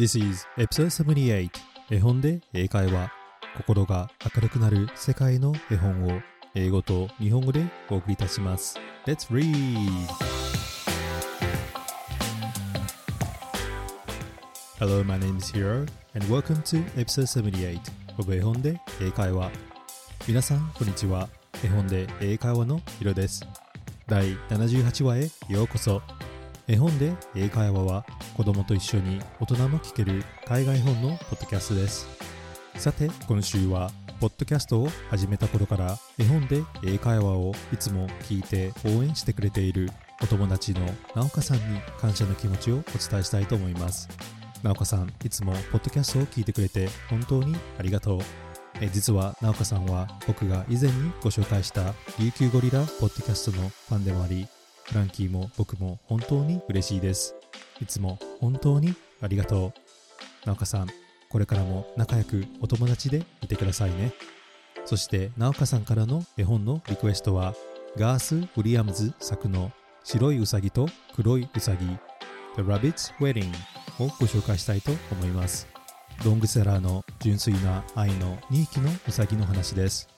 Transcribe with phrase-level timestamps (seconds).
[0.00, 1.50] This is episode 78
[1.90, 3.12] 絵本で英会話
[3.58, 6.22] 心が明るくなる世界の絵本を
[6.54, 8.78] 英語と日本語でお送りいたします。
[9.04, 9.52] Let's read!
[14.78, 17.78] Hello, my name is Hiro and welcome to episode 78
[18.18, 19.50] of 絵本で英会話。
[20.26, 21.28] 皆さんこんにちは。
[21.62, 23.46] 絵本で英会話のヒロです。
[24.06, 26.00] 第78話へようこそ。
[26.70, 28.06] 絵本で英会話は
[28.40, 32.08] 子供と一緒に大人も聞ける海外本のポッドキャストです。
[32.76, 39.90] さて今週はポッドキャストを始めた頃から絵本で英会話をいつも聞いて応援してくれている
[40.22, 44.08] お友達のなおかさんに感謝の気持ちをお伝えしたいと思います。
[44.62, 48.20] なおかさんいつもポッドキャストを聞いてくれて本当にありがとう。
[48.80, 54.48] え実はなおかさんは僕が以前にご紹介した琉球ゴリラポッドキャストのファンでもあり
[54.84, 57.34] フランキーも僕も本当に嬉しいです。
[57.80, 59.72] いつも本当にありがと
[60.44, 60.46] う。
[60.46, 60.88] なおかさん
[61.28, 64.12] これからも仲良くお友達でいてくださいね。
[64.84, 67.54] そしてなおかさんからの絵本のリクエストは
[67.96, 69.70] ガース・ウィリアムズ作の
[70.02, 71.86] 白いうさぎと黒いうさぎ
[72.56, 73.52] The Rabbit's Wedding
[74.00, 75.68] をご紹介したいと思います。
[76.24, 80.08] ロングセラーの純粋な愛の2匹のうさぎの話です。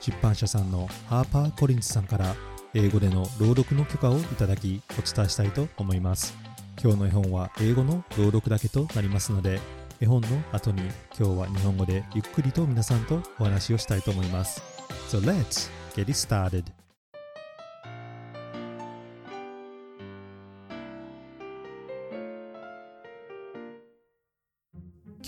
[0.00, 2.34] 出版社さんのハーパー・コリンズさんから
[2.74, 6.45] 英語での朗読の許可をいただきお伝えしたいと思います。
[6.82, 9.60] 今日の絵本は英語の朗読だけとなりますので
[9.98, 10.82] 絵本の後に
[11.18, 14.62] 今日は日本語でゆっくりと皆さんとお話をしたいと思います。
[15.08, 16.64] So let's get it started.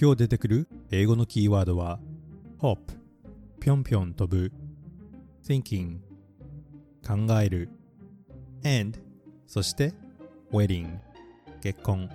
[0.01, 1.99] 今日出てくる英語のキーワードは
[2.61, 2.79] hop
[3.59, 4.53] ぴょんぴょん飛ぶ
[5.45, 5.97] thinking
[7.05, 7.71] 考える
[8.65, 8.99] and
[9.47, 9.95] そして
[10.53, 10.99] wedding
[11.63, 12.09] 結婚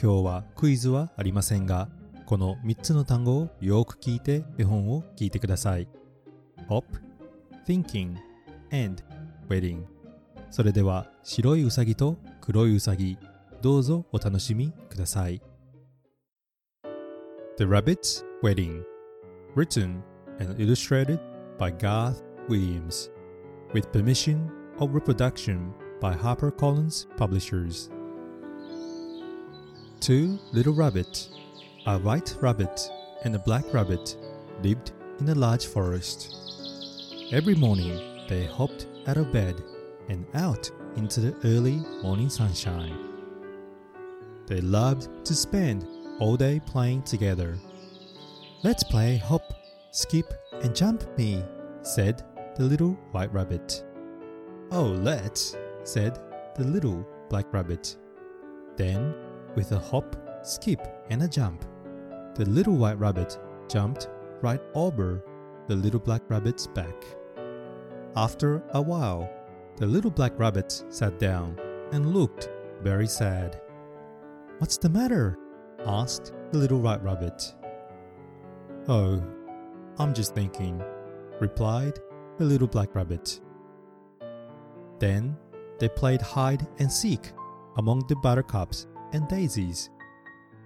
[0.00, 1.88] 今日はクイズはありませんが
[2.24, 5.88] この3つの単語をよく聞いて絵本を聞いてください
[6.68, 6.84] hop
[7.66, 8.16] thinking
[8.70, 9.02] and
[9.48, 9.84] wedding
[10.50, 13.18] それでは白いうさぎと黒いうさぎ
[13.60, 15.42] どうぞお楽しみください
[17.58, 18.84] The Rabbit's Wedding
[19.56, 20.02] Written
[20.38, 21.18] and illustrated
[21.58, 23.10] by Garth Williams
[23.74, 27.90] with permission of reproduction by HarperCollins Publishers.
[30.00, 31.30] Two little rabbits,
[31.86, 32.90] a white rabbit
[33.24, 34.16] and a black rabbit,
[34.62, 36.34] lived in a large forest.
[37.32, 39.62] Every morning they hopped out of bed
[40.08, 42.96] and out into the early morning sunshine.
[44.46, 45.86] They loved to spend
[46.20, 47.58] all day playing together.
[48.62, 49.52] Let's play hop,
[49.90, 50.32] skip,
[50.62, 51.44] and jump me,
[51.82, 52.24] said
[52.56, 53.84] the little white rabbit.
[54.70, 56.18] Oh, let's, said
[56.54, 57.96] the little black rabbit.
[58.76, 59.14] Then,
[59.54, 61.64] with a hop, skip, and a jump,
[62.34, 63.38] the little white rabbit
[63.68, 64.08] jumped
[64.40, 65.22] right over
[65.66, 67.04] the little black rabbit's back.
[68.16, 69.30] After a while,
[69.76, 71.58] the little black rabbit sat down
[71.92, 72.50] and looked
[72.82, 73.60] very sad.
[74.58, 75.38] What's the matter?
[75.86, 77.54] asked the little white rabbit.
[78.88, 79.22] Oh,
[79.98, 80.82] I'm just thinking,
[81.40, 82.00] replied
[82.38, 83.40] the little black rabbit.
[84.98, 85.36] Then
[85.78, 87.30] they played hide and seek
[87.76, 89.90] among the buttercups and daisies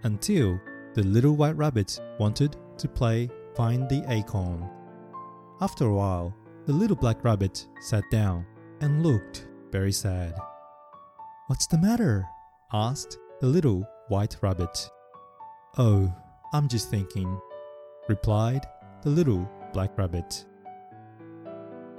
[0.04, 0.60] until
[0.94, 4.68] the little white rabbit wanted to play find the acorn.
[5.60, 6.34] After a while,
[6.66, 8.46] the little black rabbit sat down
[8.80, 10.34] and looked very sad.
[11.46, 12.26] What's the matter?
[12.72, 14.88] asked the little white rabbit.
[15.78, 16.12] Oh,
[16.52, 17.40] I'm just thinking,
[18.08, 18.66] replied
[19.02, 20.46] the little black rabbit.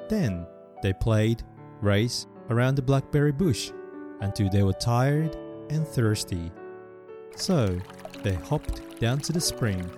[0.09, 0.45] Then
[0.81, 1.43] they played
[1.81, 3.71] race around the blackberry bush
[4.21, 5.37] until they were tired
[5.73, 6.51] and thirsty.
[7.35, 7.77] So
[8.21, 9.89] they hopped down to the spring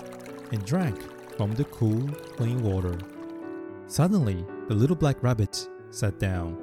[0.52, 0.98] and drank
[1.38, 2.98] from the cool, clean water.
[3.88, 6.58] Suddenly, the little black rabbit sat down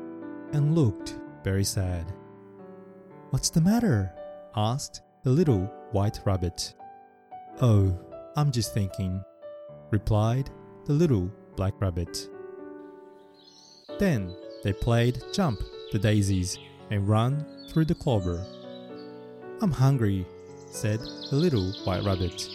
[0.53, 2.12] and looked very sad.
[3.31, 4.12] What's the matter?
[4.56, 6.75] asked the little white rabbit.
[7.60, 7.98] Oh,
[8.36, 9.22] I'm just thinking,
[9.91, 10.51] replied
[10.86, 12.28] the little black rabbit.
[13.98, 14.34] Then
[14.65, 15.60] they played jump
[15.92, 16.59] the daisies
[16.91, 18.45] and run through the clover.
[19.62, 20.26] I'm hungry,
[20.72, 20.98] said
[21.30, 22.48] the little white rabbit.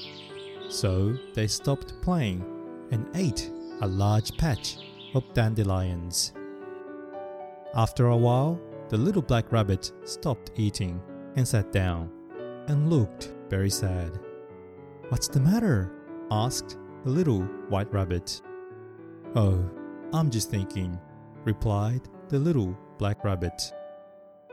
[0.67, 2.43] So they stopped playing
[2.91, 3.49] and ate
[3.79, 4.79] a large patch
[5.15, 6.33] of dandelions.
[7.73, 8.59] After a while,
[8.89, 11.01] the little black rabbit stopped eating
[11.37, 12.11] and sat down
[12.67, 14.19] and looked very sad.
[15.07, 15.89] What's the matter?
[16.29, 18.41] asked the little white rabbit.
[19.33, 19.63] Oh,
[20.11, 20.99] I'm just thinking,
[21.45, 23.71] replied the little black rabbit.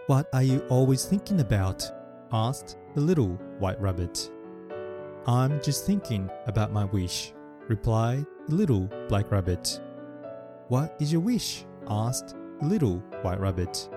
[0.07, 1.83] What are you always thinking about?
[2.33, 4.31] Asked the little white rabbit.
[5.27, 7.33] I'm just thinking about my wish,
[7.69, 9.81] replied the little black rabbit.
[10.69, 11.65] What is your wish?
[11.89, 13.89] asked the little white rabbit.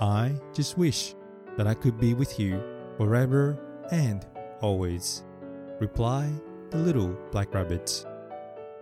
[0.00, 1.14] I just wish
[1.56, 2.62] that I could be with you
[2.96, 3.58] forever
[3.90, 4.26] and
[4.60, 5.24] always,
[5.80, 6.40] replied
[6.70, 8.04] the little black rabbit.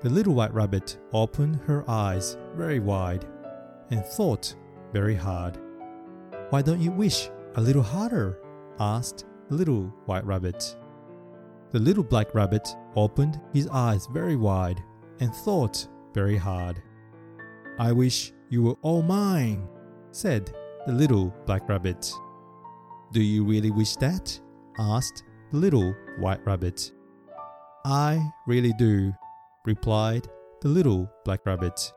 [0.01, 3.27] The little white rabbit opened her eyes very wide
[3.91, 4.55] and thought
[4.93, 5.59] very hard.
[6.51, 8.39] Why don't you wish a little harder?
[8.81, 10.77] Asked the little white rabbit.
[11.71, 14.83] The little black rabbit opened his eyes very wide
[15.21, 16.83] and thought very hard.
[17.79, 19.69] I wish you were all mine,
[20.11, 20.53] said
[20.87, 22.13] the little black rabbit.
[23.13, 24.41] Do you really wish that?
[24.79, 26.91] asked the little white rabbit.
[27.85, 29.13] I really do,
[29.65, 30.27] replied
[30.61, 31.93] the little black rabbit.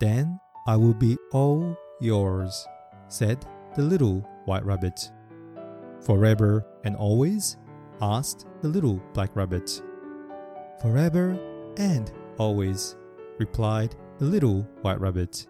[0.00, 2.66] Then I will be all yours,
[3.08, 3.44] said
[3.76, 5.10] the little white rabbit.
[6.04, 7.56] Forever and always?
[8.00, 9.80] asked the little black rabbit.
[10.80, 11.38] Forever
[11.76, 12.96] and always,
[13.38, 15.46] replied the little white rabbit.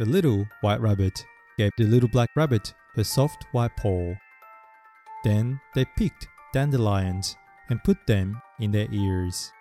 [0.00, 1.24] The little white rabbit
[1.56, 4.14] gave the little black rabbit her soft white paw.
[5.22, 7.36] Then they picked dandelions
[7.68, 9.52] and put them in their ears.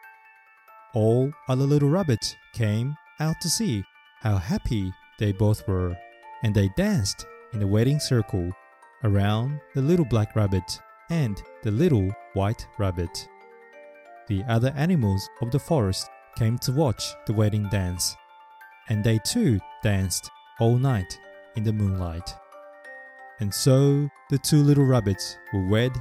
[0.95, 3.83] All other little rabbits came out to see
[4.21, 5.95] how happy they both were,
[6.41, 8.51] and they danced in a wedding circle
[9.03, 10.79] around the little black rabbit
[11.09, 13.27] and the little white rabbit.
[14.27, 18.15] The other animals of the forest came to watch the wedding dance,
[18.89, 20.29] and they too danced
[20.59, 21.19] all night
[21.55, 22.35] in the moonlight.
[23.39, 25.91] And so the two little rabbits were wed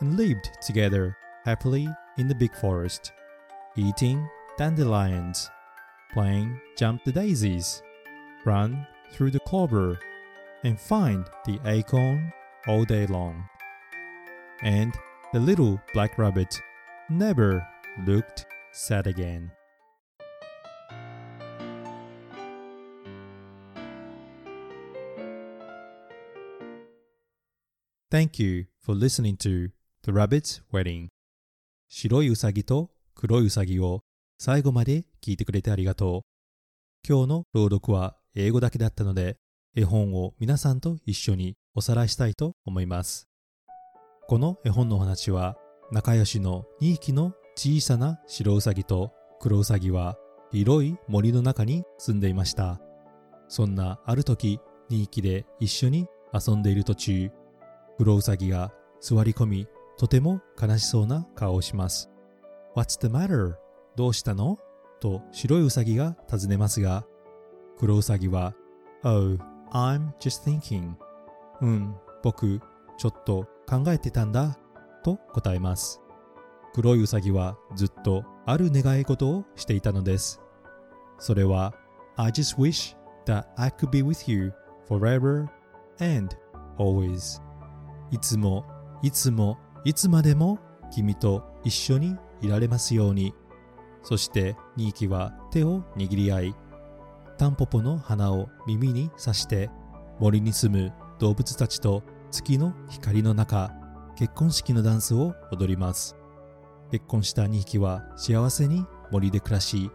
[0.00, 1.88] and lived together happily
[2.18, 3.12] in the big forest,
[3.76, 5.50] eating dandelions,
[6.12, 7.82] playing jump the daisies,
[8.44, 9.98] run through the clover,
[10.64, 12.32] and find the acorn
[12.66, 13.44] all day long.
[14.62, 14.94] And
[15.32, 16.60] the little black rabbit
[17.10, 17.66] never
[18.06, 19.52] looked sad again.
[28.10, 29.70] Thank you for listening to
[30.04, 31.08] The Rabbit's Wedding
[31.88, 34.00] 白いうさぎと黒いうさぎを
[34.38, 36.20] 最後まで聞いてくれてありがとう。
[37.06, 39.36] 今日の朗読は英語だけだったので
[39.76, 43.28] 絵本を皆さんと一緒におさらいしたいと思います。
[44.28, 45.56] この絵本のお話は
[45.90, 49.10] 仲良しの2匹の小さな白うさぎと
[49.40, 50.16] 黒うさぎは
[50.52, 52.80] 広い森の中に住んでいました。
[53.48, 54.60] そんなある時
[54.90, 57.30] 2匹で一緒に遊んでいる途中
[57.98, 59.66] 黒ウサギが座り込み、
[59.98, 62.10] とても悲しそうな顔をします。
[62.76, 63.54] What's the matter?
[63.96, 64.58] どうしたの？
[65.00, 67.04] と白いウサギが尋ねますが、
[67.78, 68.54] 黒ウサギは
[69.06, 69.38] Oh,
[69.74, 70.94] I'm just thinking.
[71.60, 72.60] うん、僕、
[72.96, 74.56] ちょっと考えてたんだ。
[75.02, 76.00] と答えます。
[76.72, 80.40] 黒いウサギはずっとある願い事をしていたのです。
[81.18, 81.74] それは
[82.16, 84.52] I just wish that I could be with you
[84.88, 85.46] forever
[86.00, 86.34] and
[86.78, 87.40] always
[88.10, 88.64] いつも、
[89.02, 90.58] いつも、いつまでも
[90.92, 93.34] 君と一緒にいられますように。
[94.02, 96.56] そしてニーキは手を握り合い、
[97.36, 99.70] タンポポの花を耳に刺して
[100.20, 103.72] 森に住む動物たちと月の光の中、
[104.16, 106.16] 結婚式のダンスを踊ります。
[106.90, 109.90] 結婚した2匹は幸せに森で暮らし、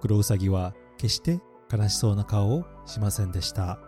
[0.00, 1.40] 黒ウサギは決して
[1.72, 3.78] 悲しそうな顔をしませんでした。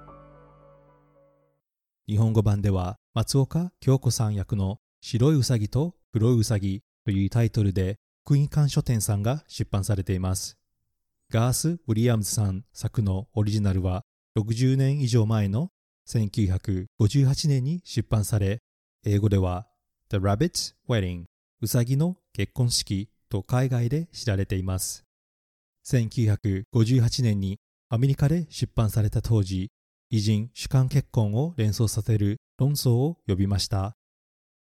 [2.09, 10.59] 日本語版では松岡京子さん役の白いうさぎと黒いうさぎというタイトルで福音館書店さんが出版されています。
[11.33, 14.05] ガース・ウィリアムズさん作のオリジナルは
[14.37, 15.71] 60年以上前の
[16.07, 18.59] 1958年に出版され、
[19.07, 19.67] 英語では
[20.11, 21.25] The Rabbit's Wedding
[21.63, 25.07] うさぎの結婚式と海外で知られています。
[25.87, 27.59] 1958年に
[27.89, 29.71] アメリカで出版された当時、
[30.11, 33.95] 偉人主観結婚を連想させる論争を呼びました。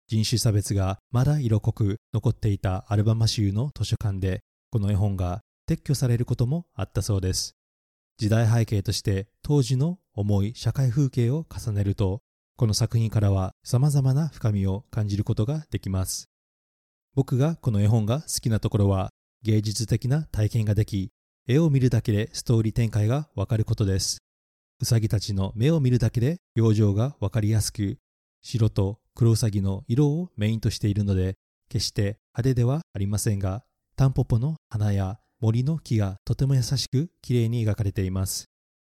[0.09, 4.41] 人種差別がまだ色濃く残っていたアルバマ州の図書館で
[4.71, 7.55] この絵本が撤去されることもあったそうです。
[8.19, 12.23] 時代背景として当時の重い社会風景を重ねると
[12.57, 16.29] この作品からは様々な深みを感じることができます。
[17.15, 19.11] 僕がこの絵本が好きなところは
[19.43, 21.13] 芸術的な体験ができ
[21.47, 24.19] 絵を見るだけでストーリー展開がわかることです。
[24.81, 27.99] ウサギたちの目を見るだけで表情がわかりやすく、
[28.43, 31.37] 白と黒ウサギの色をメインとしているので、
[31.69, 33.63] 決して派手ではありませんが、
[33.97, 38.51] タンポポの花や森の木がとても優しく綺麗に描かれています。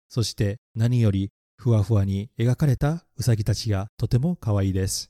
[0.09, 5.09] そして何よりふわふわに描かれたウサギたちがとても可愛いです。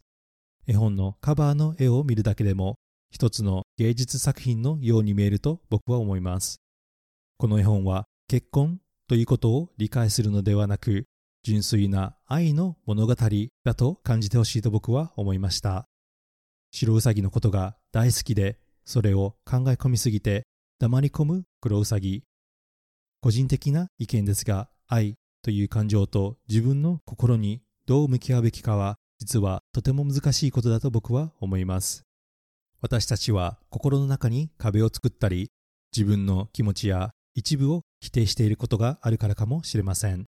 [0.67, 2.75] 絵本のカバーの絵を見るだけでも
[3.11, 6.61] 一つの芸術作品のように見えると僕は思います。
[7.37, 11.05] この絵本は結婚ということを理解するのではなく
[11.43, 13.15] 純粋な愛の物語
[13.65, 15.87] だと感じてほしいと僕は思いました。
[16.71, 20.45] 白ウサギのことが大好きでそれを考え込みすぎて
[20.83, 22.25] 黙り込む黒ウサギ。
[23.21, 32.03] 個人的な意見ですが愛という感情と自分の心にどう向き合うべきかは実はとても難しいことだと僕は思います。
[32.81, 35.51] 私たちは心の中に壁を作ったり、
[35.95, 40.25] 自分の気持ちや一部を否定していることがあるからかもしれません。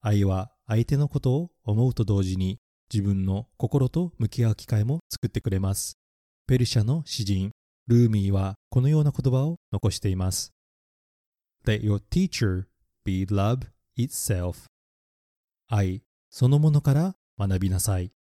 [0.00, 2.58] 愛は相手のことを思うと同時に
[2.92, 6.00] 自分の心と向き合う機会も作ってくれます。
[6.48, 7.52] ペルシャの詩人、
[7.86, 10.52] ルーミーはこのような言葉を残しています。
[11.66, 12.64] Let your teacher
[13.04, 13.66] be love
[13.98, 14.66] itself.
[15.68, 18.12] 愛そのものから学びなさい。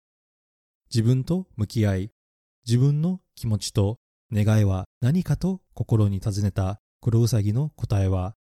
[0.93, 2.11] 自分と向き合い、
[2.65, 3.99] 自分の気持ちと
[4.31, 8.35] 願いは何かと心に尋ねた黒ウサギの答えは、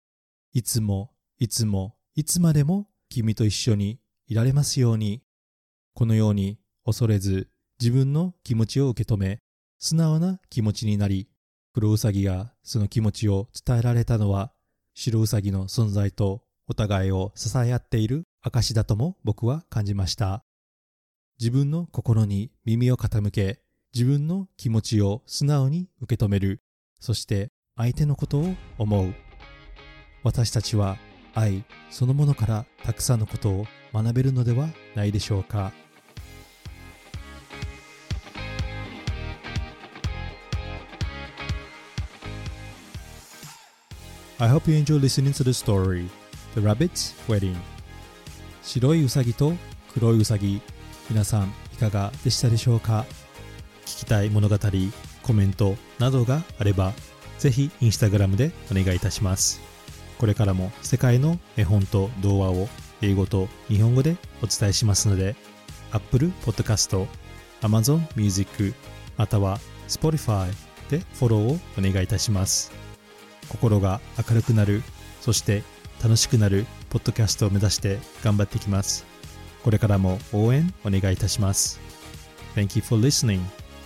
[0.53, 5.21] いつも、いつも、いつまでも君と一緒にいられますように。
[5.93, 7.49] このように恐れず
[7.79, 9.40] 自分の気持ちを受け止め、
[9.81, 11.27] 素直な気持ちになり、
[11.73, 14.51] 黒ウサギがその気持ちを伝えられたのは、
[14.93, 20.43] 白ウサギの存在とお互いを支え合っている証だとも僕は感じました。
[21.39, 23.59] 自分の心に耳を傾け、
[23.91, 26.61] 自分の気持ちを素直に受け止める。
[27.00, 29.15] そして相手のことを思う。
[30.21, 31.00] 私たちは
[31.33, 35.73] 愛そのものからたくさんのことを学べるのではないでしょうか。
[44.41, 46.10] I hope you enjoy listening to the story.
[46.55, 47.55] The Rabbit's Wedding.
[48.63, 49.53] 白いウサギと
[49.93, 50.63] 黒いウサギ。
[51.12, 53.05] 皆さんいかがでしたでしょうか？
[53.86, 54.57] 聞きたい物語
[55.21, 56.93] コメントなどがあれば
[57.38, 59.62] ぜひインスタグラムでお願いいたします。
[60.17, 62.67] これからも世界の絵本と童話を
[63.03, 65.36] 英語と日本語でお伝えしますので
[65.91, 67.05] Apple Podcast、
[67.62, 68.74] Amazon Music
[69.17, 70.51] または Spotify
[70.89, 72.71] でフォローをお願いいたします。
[73.50, 74.83] 心が明るくなる
[75.21, 75.63] そして
[76.03, 79.12] 楽しくなるポッドキャストを目指して頑張っていきます
[79.63, 81.79] これからも応援お願いいたします。
[82.55, 83.41] Thank you for listening,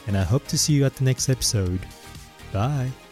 [0.08, 1.80] and I hope to see you at the next episode.
[2.54, 3.05] Bye!